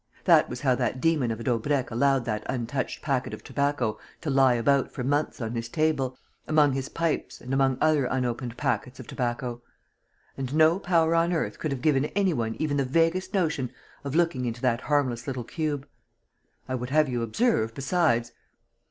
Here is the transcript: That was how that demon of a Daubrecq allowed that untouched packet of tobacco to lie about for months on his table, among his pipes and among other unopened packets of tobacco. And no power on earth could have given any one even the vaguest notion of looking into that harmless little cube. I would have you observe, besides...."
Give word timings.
That 0.23 0.49
was 0.49 0.61
how 0.61 0.73
that 0.73 0.99
demon 0.99 1.29
of 1.29 1.39
a 1.39 1.43
Daubrecq 1.43 1.91
allowed 1.91 2.25
that 2.25 2.41
untouched 2.47 3.03
packet 3.03 3.35
of 3.35 3.43
tobacco 3.43 3.99
to 4.21 4.31
lie 4.31 4.55
about 4.55 4.91
for 4.91 5.03
months 5.03 5.39
on 5.39 5.53
his 5.53 5.69
table, 5.69 6.17
among 6.47 6.73
his 6.73 6.89
pipes 6.89 7.39
and 7.39 7.53
among 7.53 7.77
other 7.79 8.05
unopened 8.05 8.57
packets 8.57 8.99
of 8.99 9.05
tobacco. 9.05 9.61
And 10.35 10.55
no 10.55 10.79
power 10.79 11.13
on 11.13 11.31
earth 11.31 11.59
could 11.59 11.69
have 11.71 11.83
given 11.83 12.05
any 12.05 12.33
one 12.33 12.55
even 12.55 12.77
the 12.77 12.83
vaguest 12.83 13.35
notion 13.35 13.71
of 14.03 14.15
looking 14.15 14.45
into 14.45 14.61
that 14.63 14.81
harmless 14.81 15.27
little 15.27 15.43
cube. 15.43 15.87
I 16.67 16.73
would 16.73 16.89
have 16.89 17.07
you 17.07 17.21
observe, 17.21 17.75
besides...." 17.75 18.31